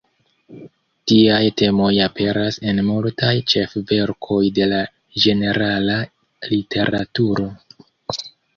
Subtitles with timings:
[1.09, 4.81] Tiaj temoj aperas en multaj ĉef-verkoj de la
[5.27, 6.01] generala
[6.57, 7.49] literaturo.